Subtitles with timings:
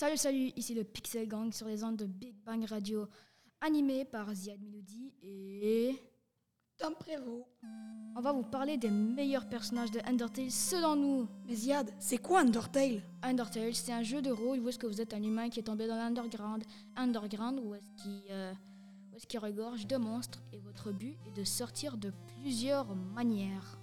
[0.00, 3.06] Salut, salut, ici le Pixel Gang sur les ondes de Big Bang Radio,
[3.60, 5.94] animé par Ziad Melody et.
[6.78, 7.46] Tom Prévost.
[8.16, 11.28] On va vous parler des meilleurs personnages de Undertale selon nous.
[11.44, 13.02] Mais Ziad, c'est quoi Undertale?
[13.20, 15.64] Undertale, c'est un jeu de rôle où est-ce que vous êtes un humain qui est
[15.64, 16.64] tombé dans l'underground.
[16.96, 18.54] Underground, où est-ce qu'il euh,
[19.12, 20.42] où est-ce qu'il regorge de monstres.
[20.54, 23.78] Et votre but est de sortir de plusieurs manières.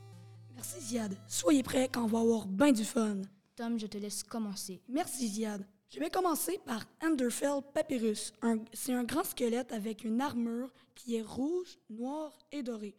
[0.55, 1.15] Merci Ziad.
[1.27, 3.21] Soyez prêts quand on va avoir bien du fun.
[3.55, 4.81] Tom, je te laisse commencer.
[4.89, 5.63] Merci Ziad.
[5.89, 8.33] Je vais commencer par Enderfell Papyrus.
[8.73, 12.93] C'est un grand squelette avec une armure qui est rouge, noire et dorée.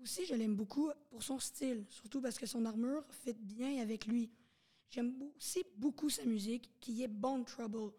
[0.00, 4.06] Aussi, je l'aime beaucoup pour son style, surtout parce que son armure fit bien avec
[4.06, 4.30] lui.
[4.88, 7.92] J'aime aussi beaucoup sa musique, qui est Bone Trouble.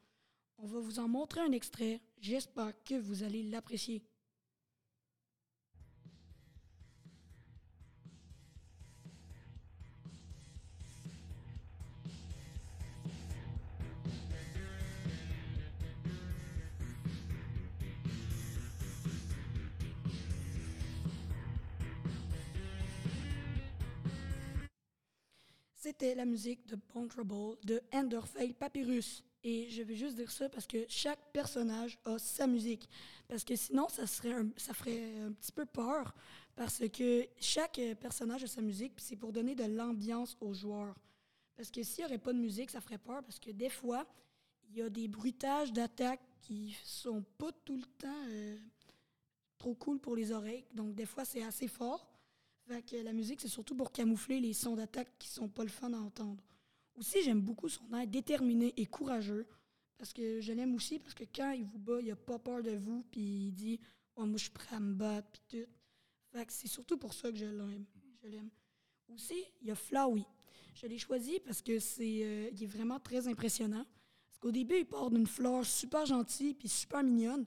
[0.58, 2.00] On va vous en montrer un extrait.
[2.22, 4.04] J'espère que vous allez l'apprécier.
[25.84, 29.22] C'était la musique de Bone Trouble de Enderfell Papyrus.
[29.44, 32.88] Et je vais juste dire ça parce que chaque personnage a sa musique.
[33.28, 36.16] Parce que sinon, ça, ferait un petit peu peur.
[36.56, 40.96] Parce que chaque personnage a sa musique, c'est pour donner de l'ambiance aux joueurs.
[41.54, 43.22] Parce que s'il n'y aurait pas de musique, ça ferait peur.
[43.22, 44.08] Parce que des fois,
[44.70, 48.58] il y a des bruitages d'attaque qui sont pas tout le temps euh,
[49.58, 50.64] trop cool pour les oreilles.
[50.74, 52.13] Donc, des fois, c'est assez fort.
[53.04, 55.98] La musique, c'est surtout pour camoufler les sons d'attaque qui sont pas le fun à
[55.98, 56.44] entendre.
[56.96, 59.48] Aussi, j'aime beaucoup son air déterminé et courageux.
[59.98, 62.62] Parce que je l'aime aussi parce que quand il vous bat, il a pas peur
[62.62, 63.80] de vous, puis il dit
[64.16, 65.72] oh, Moi, je suis prêt à me battre, puis tout.
[66.32, 67.86] Fait c'est surtout pour ça que je l'aime.
[68.22, 68.50] Je l'aime.
[69.14, 70.26] Aussi, il y a Flowey.
[70.74, 73.86] Je l'ai choisi parce que c'est euh, est vraiment très impressionnant.
[74.28, 77.46] Parce qu'au début, il part d'une fleur super gentille puis super mignonne.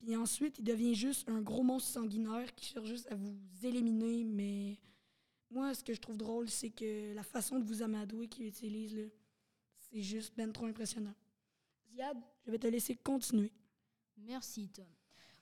[0.00, 4.24] Puis ensuite, il devient juste un gros monstre sanguinaire qui cherche juste à vous éliminer.
[4.24, 4.78] Mais
[5.50, 9.10] moi, ce que je trouve drôle, c'est que la façon de vous amadouer qu'il utilise,
[9.76, 11.14] c'est juste ben trop impressionnant.
[11.92, 12.16] Ziad,
[12.46, 13.52] je vais te laisser continuer.
[14.16, 14.86] Merci Tom.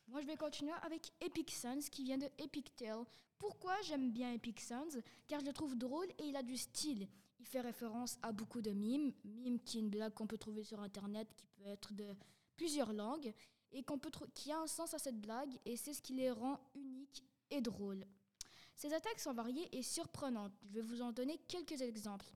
[0.09, 3.05] Moi je vais continuer avec Epic Sons qui vient de Epic Tale.
[3.39, 7.07] Pourquoi j'aime bien Epic Sons Car je le trouve drôle et il a du style.
[7.39, 10.65] Il fait référence à beaucoup de mimes, mimes qui est une blague qu'on peut trouver
[10.65, 12.07] sur internet qui peut être de
[12.57, 13.35] plusieurs langues
[13.73, 16.31] et qu'on peut qui a un sens à cette blague et c'est ce qui les
[16.31, 18.07] rend uniques et drôles.
[18.75, 20.53] Ses attaques sont variées et surprenantes.
[20.65, 22.27] Je vais vous en donner quelques exemples.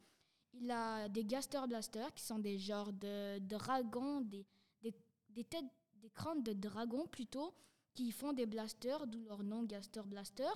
[0.54, 4.44] Il a des Gaster Blasters qui sont des genres de dragons, des,
[4.82, 4.94] des,
[5.30, 7.54] des têtes, des crânes de dragons plutôt,
[7.94, 10.50] qui font des blasters, d'où leur nom Gaster Blaster.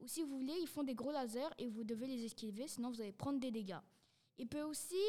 [0.00, 2.90] Ou si vous voulez, ils font des gros lasers et vous devez les esquiver, sinon
[2.90, 3.80] vous allez prendre des dégâts.
[4.38, 5.02] Il peut aussi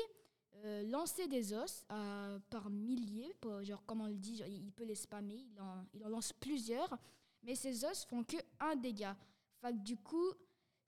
[0.55, 4.83] euh, lancer des os euh, par milliers, pas- genre comme on le dit, il peut
[4.83, 6.97] les spammer, il en, lance plusieurs,
[7.43, 9.15] mais ces os font que un dégât.
[9.61, 10.33] Fait du coup,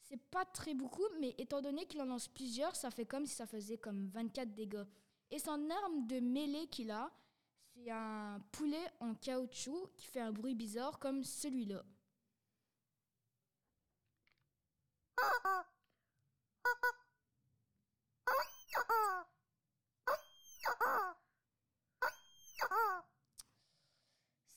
[0.01, 3.35] c'est pas très beaucoup, mais étant donné qu'il en lance plusieurs, ça fait comme si
[3.35, 4.85] ça faisait comme 24 dégâts.
[5.31, 7.11] Et son arme de mêlée qu'il a,
[7.73, 11.83] c'est un poulet en caoutchouc qui fait un bruit bizarre comme celui-là.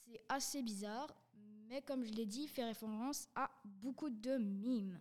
[0.04, 1.14] C'est assez bizarre,
[1.68, 5.00] mais comme je l'ai dit, fait référence à beaucoup de mimes.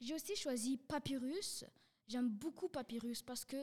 [0.00, 1.64] J'ai aussi choisi Papyrus.
[2.08, 3.56] J'aime beaucoup Papyrus parce que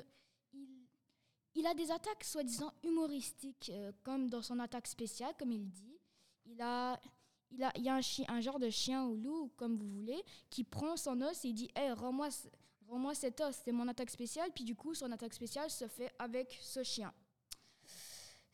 [1.56, 6.00] il, a des attaques soi-disant humoristiques, euh, comme dans son attaque spéciale, comme il dit.
[6.46, 7.02] Il a,
[7.50, 10.64] il a, il y a un, genre de chien ou loup, comme vous voulez, qui
[10.64, 12.30] prend son os et il dit Hey, rends-moi
[12.88, 14.52] rends-moi cet os, c'est mon attaque spéciale.
[14.54, 17.12] Puis du coup, son attaque spéciale se fait avec ce chien.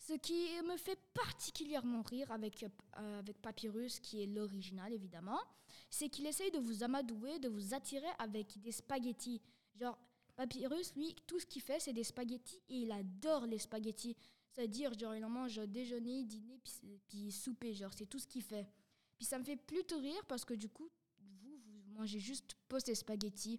[0.06, 5.40] Ce qui me fait particulièrement rire avec, euh, avec Papyrus, qui est l'original évidemment,
[5.90, 9.42] c'est qu'il essaye de vous amadouer, de vous attirer avec des spaghettis.
[9.80, 9.98] Genre,
[10.36, 14.18] Papyrus, lui, tout ce qu'il fait, c'est des spaghettis et il adore les spaghettis.
[14.52, 18.44] C'est-à-dire, genre, il en mange déjeuner, dîner, puis, puis souper, genre, c'est tout ce qu'il
[18.44, 18.68] fait.
[19.16, 20.90] Puis ça me fait plutôt rire parce que du coup,
[21.22, 23.58] vous, vous mangez juste pas ces spaghettis.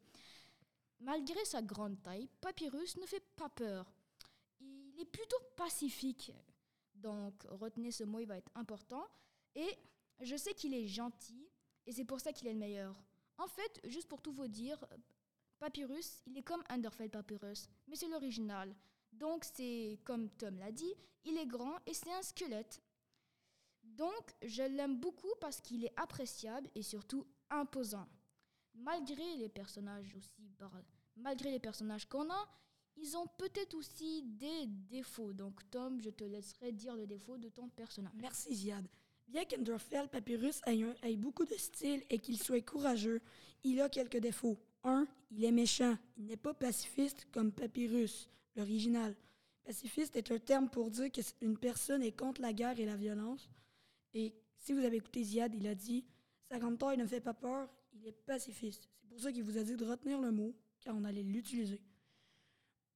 [1.00, 3.90] Malgré sa grande taille, Papyrus ne fait pas peur.
[4.94, 6.32] Il est plutôt pacifique.
[6.94, 9.06] Donc, retenez ce mot, il va être important.
[9.54, 9.78] Et
[10.20, 11.48] je sais qu'il est gentil,
[11.86, 13.02] et c'est pour ça qu'il est le meilleur.
[13.38, 14.84] En fait, juste pour tout vous dire,
[15.58, 18.74] Papyrus, il est comme Underfell Papyrus, mais c'est l'original.
[19.12, 20.94] Donc, c'est comme Tom l'a dit,
[21.24, 22.82] il est grand et c'est un squelette.
[23.82, 28.08] Donc, je l'aime beaucoup parce qu'il est appréciable et surtout imposant.
[28.74, 30.50] Malgré les personnages aussi,
[31.16, 32.48] malgré les personnages qu'on a,
[32.96, 35.32] ils ont peut-être aussi des défauts.
[35.32, 38.12] Donc, Tom, je te laisserai dire le défaut de ton personnage.
[38.16, 38.86] Merci, Ziad.
[39.26, 43.20] Bien qu'Enderfell Papyrus ait, ait, beaucoup de style et qu'il soit courageux,
[43.62, 44.58] il a quelques défauts.
[44.84, 45.96] Un, il est méchant.
[46.16, 49.16] Il n'est pas pacifiste comme Papyrus, l'original.
[49.64, 53.48] Pacifiste est un terme pour dire qu'une personne est contre la guerre et la violence.
[54.12, 56.04] Et si vous avez écouté Ziad, il a dit
[56.42, 58.88] Sa grande taille ne fait pas peur, il est pacifiste.
[59.00, 61.80] C'est pour ça qu'il vous a dit de retenir le mot, car on allait l'utiliser.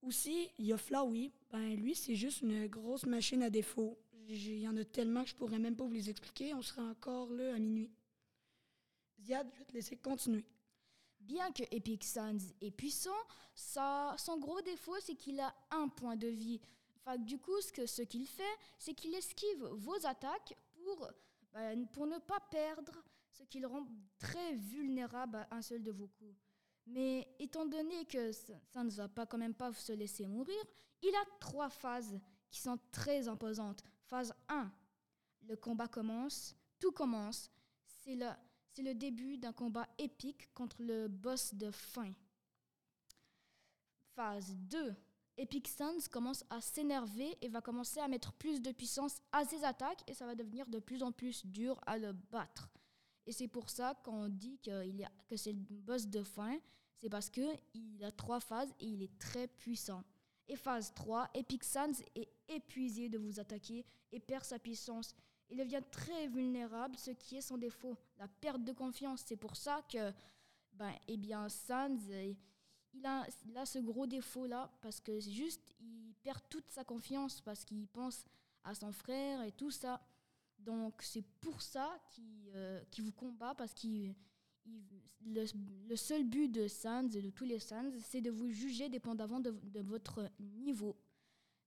[0.03, 1.33] Aussi, il y a Flowey.
[1.50, 3.99] Ben, lui, c'est juste une grosse machine à défaut.
[4.29, 6.55] Il y en a tellement que je pourrais même pas vous les expliquer.
[6.55, 7.91] On sera encore là à minuit.
[9.21, 10.45] Ziad, je vais te laisser continuer.
[11.21, 13.11] Bien que Epic Sans est puissant,
[13.55, 16.61] ça, son gros défaut, c'est qu'il a un point de vie.
[17.19, 18.43] Du coup, ce qu'il fait,
[18.79, 21.09] c'est qu'il esquive vos attaques pour,
[21.53, 23.03] ben, pour ne pas perdre,
[23.33, 23.87] ce qui le rend
[24.19, 26.35] très vulnérable à un seul de vos coups.
[26.90, 30.58] Mais étant donné que ça ne va pas quand même pas se laisser mourir,
[31.02, 32.19] il a trois phases
[32.50, 33.85] qui sont très imposantes.
[34.06, 34.73] Phase 1,
[35.49, 37.50] le combat commence, tout commence.
[37.85, 38.29] C'est le,
[38.79, 42.12] le début d'un combat épique contre le boss de fin.
[44.14, 44.96] Phase 2,
[45.37, 49.62] Epic Sans commence à s'énerver et va commencer à mettre plus de puissance à ses
[49.62, 52.70] attaques et ça va devenir de plus en plus dur à le battre.
[53.26, 54.82] Et c'est pour ça qu'on dit a,
[55.29, 56.58] que c'est le boss de fin,
[56.99, 60.05] c'est parce qu'il a trois phases et il est très puissant.
[60.49, 65.15] Et phase 3, Epic Sans est épuisé de vous attaquer et perd sa puissance.
[65.50, 69.23] Il devient très vulnérable, ce qui est son défaut, la perte de confiance.
[69.27, 70.12] C'est pour ça que,
[70.73, 71.97] ben, eh bien, Sans,
[72.95, 76.85] il a, il a ce gros défaut-là, parce que c'est juste, il perd toute sa
[76.85, 78.25] confiance, parce qu'il pense
[78.65, 80.00] à son frère et tout ça.
[80.59, 84.15] Donc c'est pour ça qu'il euh, vous combat, parce qu'il
[85.27, 85.45] le,
[85.89, 89.41] le, seul but de Sans et de tous les Sans, c'est de vous juger dépendamment
[89.41, 90.97] de, de votre niveau.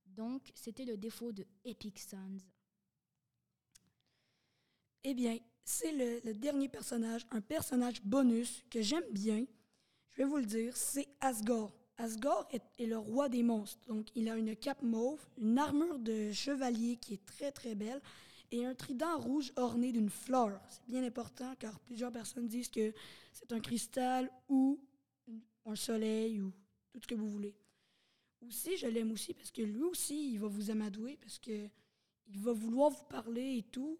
[0.05, 2.37] Donc c'était le défaut de Epic Sans.
[5.03, 5.91] Eh bien, c'est
[6.23, 9.45] le, dernier personnage, un personnage bonus que j'aime bien.
[10.11, 11.75] Je vais vous le dire, c'est Asgore.
[11.97, 13.79] Asgore est, est, le roi des monstres.
[13.87, 18.01] Donc, il a une cape mauve, une armure de chevalier qui est très très belle
[18.51, 20.61] et un trident rouge orné d'une fleur.
[20.69, 22.93] C'est bien important car plusieurs personnes disent que
[23.31, 24.79] c'est un cristal ou
[25.65, 26.51] un soleil ou
[26.91, 27.55] tout ce que vous voulez.
[28.47, 31.69] Aussi, je l'aime aussi parce que lui aussi, il va vous amadouer parce que
[32.27, 33.99] il va vouloir vous parler et tout.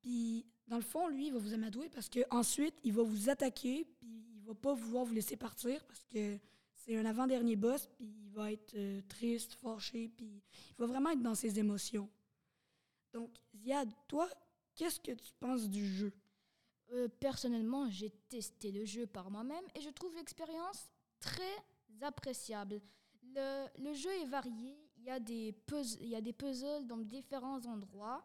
[0.00, 3.28] Puis, dans le fond, lui, il va vous amadouer parce que ensuite, il va vous
[3.28, 6.38] attaquer, puis il va pas vouloir vous laisser partir parce que
[6.74, 11.10] c'est un avant-dernier boss, puis il va être euh, triste, fâché, puis il va vraiment
[11.10, 12.08] être dans ses émotions.
[13.14, 14.28] Donc, Ziad, toi,
[14.74, 16.12] qu'est-ce que tu penses du jeu?
[16.92, 20.90] Euh, personnellement, j'ai testé le jeu par moi-même et je trouve l'expérience
[21.20, 21.56] très
[22.00, 22.82] appréciable.
[23.22, 26.98] Le, jeu est varié, il y, a des puzzles, il y a des puzzles dans
[26.98, 28.24] différents endroits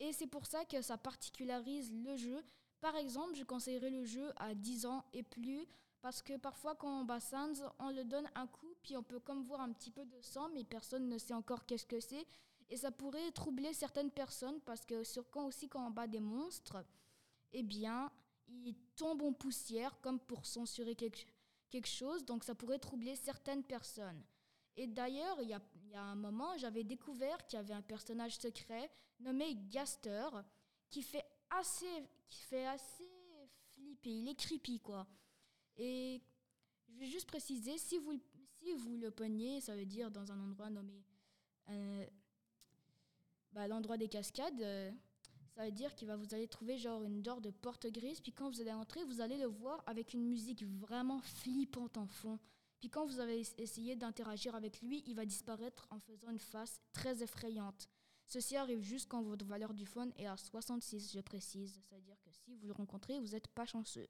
[0.00, 2.42] et c'est pour ça que ça particularise le jeu.
[2.80, 5.66] Par exemple, je conseillerais le jeu à 10 ans et plus
[6.00, 9.20] parce que parfois quand on bat Sans, on le donne un coup puis on peut
[9.20, 12.26] comme voir un petit peu de sang mais personne ne sait encore qu'est-ce que c'est
[12.70, 16.20] et ça pourrait troubler certaines personnes parce que sur quand aussi quand on bat des
[16.20, 16.84] monstres,
[17.52, 18.10] eh bien,
[18.48, 21.26] ils tombent en poussière comme pour censurer quelque,
[21.70, 22.24] quelque chose.
[22.24, 24.22] Donc ça pourrait troubler certaines personnes.
[24.76, 25.60] Et d'ailleurs, il y a,
[25.90, 30.28] y a, un moment, j'avais découvert qu'il y avait un personnage secret nommé Gaster
[30.90, 33.10] qui fait assez, qui fait assez
[33.74, 34.10] flipper.
[34.10, 35.06] Il est creepy, quoi.
[35.76, 36.20] Et
[36.88, 38.20] je vais juste préciser, si vous,
[38.60, 41.02] si vous le pognez, ça veut dire dans un endroit nommé...
[41.70, 42.06] Euh,
[43.58, 44.88] bah, l'endroit des cascades, euh,
[45.56, 48.30] ça veut dire qu'il va vous allez trouver genre une genre de porte grise, puis
[48.30, 52.38] quand vous allez entrer, vous allez le voir avec une musique vraiment flippante en fond.
[52.78, 56.80] Puis quand vous avez essayé d'interagir avec lui, il va disparaître en faisant une face
[56.92, 57.88] très effrayante.
[58.28, 61.82] Ceci arrive juste quand votre valeur du phone est à 66, je précise.
[61.88, 64.06] C'est-à-dire que si vous le rencontrez, vous n'êtes pas chanceux.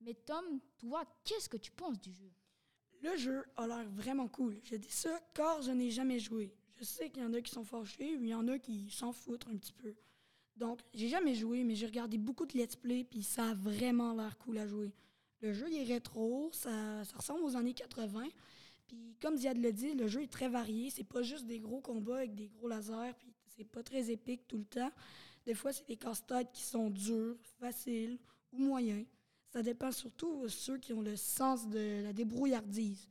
[0.00, 2.32] Mais Tom, toi, qu'est-ce que tu penses du jeu?
[3.02, 4.58] Le jeu a l'air vraiment cool.
[4.62, 6.56] Je dis ça car je n'ai jamais joué.
[6.76, 8.90] Je sais qu'il y en a qui sont fâchés, ou il y en a qui
[8.90, 9.94] s'en foutent un petit peu.
[10.56, 14.14] Donc, j'ai jamais joué, mais j'ai regardé beaucoup de let's play, puis ça a vraiment
[14.14, 14.92] l'air cool à jouer.
[15.40, 18.28] Le jeu est rétro, ça, ça, ressemble aux années 80.
[18.86, 20.90] Puis, comme Ziad le dit, le jeu est très varié.
[20.90, 24.46] C'est pas juste des gros combats avec des gros lasers, puis c'est pas très épique
[24.46, 24.90] tout le temps.
[25.44, 28.18] Des fois, c'est des casse-têtes qui sont durs, faciles
[28.52, 29.04] ou moyens.
[29.48, 33.08] Ça dépend surtout de ceux qui ont le sens de la débrouillardise.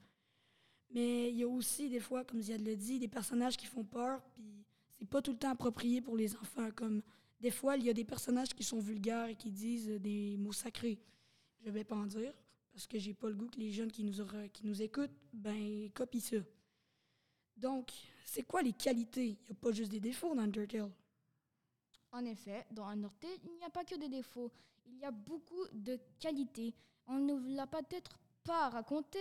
[0.93, 3.83] Mais il y a aussi des fois, comme Ziad le dit, des personnages qui font
[3.83, 6.69] peur, puis c'est pas tout le temps approprié pour les enfants.
[6.71, 7.01] Comme
[7.39, 10.53] des fois, il y a des personnages qui sont vulgaires et qui disent des mots
[10.53, 10.99] sacrés.
[11.65, 12.31] Je vais pas en dire,
[12.71, 14.13] parce que j'ai pas le goût que les jeunes qui nous,
[14.53, 16.37] qui nous écoutent, ben, copient ça.
[17.57, 17.91] Donc,
[18.25, 19.29] c'est quoi les qualités?
[19.29, 20.91] Il n'y a pas juste des défauts dans Undertale.
[22.11, 24.51] En effet, dans Undertale, il n'y a pas que des défauts,
[24.85, 26.75] il y a beaucoup de qualités.
[27.07, 29.19] On ne l'a peut-être pas raconté,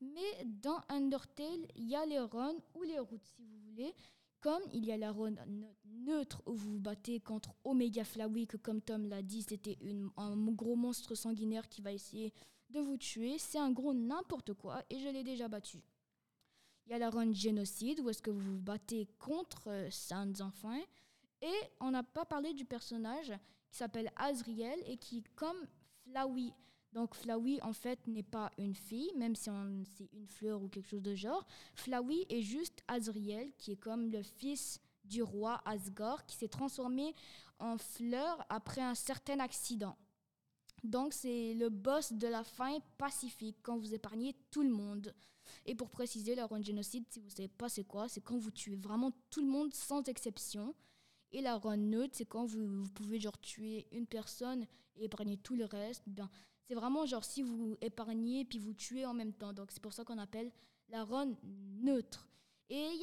[0.00, 3.94] mais dans Undertale, il y a les runs ou les routes, si vous voulez.
[4.40, 8.46] Comme il y a la run ne- neutre où vous vous battez contre Omega Flowey,
[8.46, 9.78] que comme Tom l'a dit, c'était
[10.18, 12.32] un gros monstre sanguinaire qui va essayer
[12.68, 13.38] de vous tuer.
[13.38, 15.82] C'est un gros n'importe quoi et je l'ai déjà battu.
[16.86, 20.42] Il y a la run génocide où est-ce que vous vous battez contre euh, Sans
[20.42, 20.78] enfants.
[21.40, 23.32] Et on n'a pas parlé du personnage
[23.70, 25.66] qui s'appelle Azriel et qui comme
[26.02, 26.52] Flowey.
[26.94, 29.50] Donc Flowey en fait n'est pas une fille, même si
[29.96, 31.44] c'est une fleur ou quelque chose de genre.
[31.74, 37.14] Flowey est juste Azriel qui est comme le fils du roi Asgore qui s'est transformé
[37.58, 39.96] en fleur après un certain accident.
[40.84, 45.12] Donc c'est le boss de la fin pacifique quand vous épargnez tout le monde.
[45.66, 48.38] Et pour préciser, la run génocide, si vous ne savez pas c'est quoi, c'est quand
[48.38, 50.74] vous tuez vraiment tout le monde sans exception.
[51.32, 55.56] Et la run neutre, c'est quand vous, pouvez genre tuer une personne et épargner tout
[55.56, 56.04] le reste.
[56.06, 56.30] Bien,
[56.64, 59.52] c'est vraiment genre si vous épargnez puis vous tuez en même temps.
[59.52, 60.50] Donc c'est pour ça qu'on appelle
[60.88, 62.28] la run neutre.
[62.70, 62.98] Et il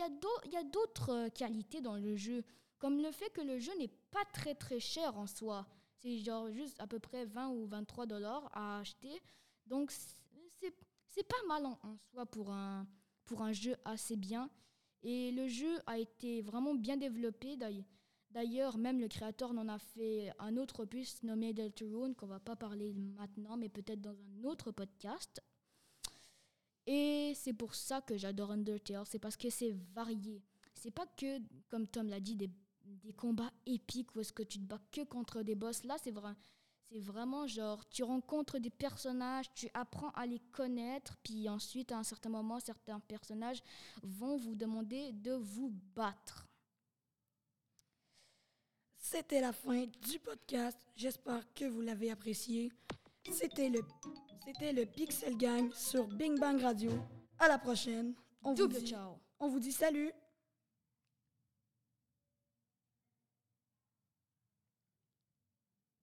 [0.51, 2.43] y a d'autres euh, qualités dans le jeu,
[2.79, 5.67] comme le fait que le jeu n'est pas très très cher en soi.
[5.97, 9.21] C'est genre juste à peu près 20 ou 23 dollars à acheter.
[9.67, 12.87] Donc c'est pas mal en, en soi pour un,
[13.25, 14.49] pour un jeu assez bien.
[15.03, 17.55] Et le jeu a été vraiment bien développé.
[17.57, 17.85] D'ail-
[18.33, 22.55] D'ailleurs, même le créateur en a fait un autre opus nommé Deltarune, qu'on va pas
[22.55, 25.41] parler maintenant, mais peut-être dans un autre podcast.
[26.87, 30.41] Et c'est pour ça que j'adore Undertale, c'est parce que c'est varié.
[30.73, 32.49] C'est pas que, comme Tom l'a dit, des,
[32.85, 35.83] des combats épiques où est-ce que tu te bats que contre des boss.
[35.83, 36.33] Là, c'est vrai.
[36.89, 41.97] C'est vraiment genre, tu rencontres des personnages, tu apprends à les connaître, puis ensuite, à
[41.97, 43.61] un certain moment, certains personnages
[44.03, 46.50] vont vous demander de vous battre.
[49.11, 50.77] C'était la fin du podcast.
[50.95, 52.71] J'espère que vous l'avez apprécié.
[53.29, 53.81] C'était le,
[54.45, 56.91] c'était le Pixel Gang sur Bing Bang Radio.
[57.37, 58.13] À la prochaine.
[58.41, 59.17] On vous dit, ciao!
[59.41, 60.13] on vous dit salut.